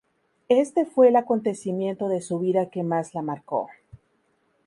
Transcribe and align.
Este 0.49 0.83
fue 0.87 1.09
el 1.09 1.15
acontecimiento 1.15 2.09
de 2.09 2.21
su 2.21 2.39
vida 2.39 2.71
que 2.71 2.81
más 2.81 3.13
la 3.13 3.21
marcó. 3.21 3.67